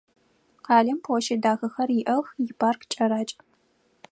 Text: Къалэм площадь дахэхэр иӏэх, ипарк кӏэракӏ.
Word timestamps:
Къалэм 0.65 0.99
площадь 1.05 1.41
дахэхэр 1.43 1.89
иӏэх, 1.99 2.27
ипарк 2.45 2.81
кӏэракӏ. 2.91 3.35